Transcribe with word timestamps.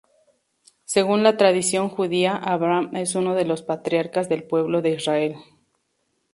Según 0.85 1.21
la 1.21 1.37
tradición 1.37 1.87
judía, 1.87 2.35
Abraham 2.35 2.95
es 2.95 3.13
uno 3.13 3.35
de 3.35 3.45
los 3.45 3.61
patriarcas 3.61 4.29
del 4.29 4.41
pueblo 4.43 4.81
de 4.81 4.89
Israel. 4.89 5.35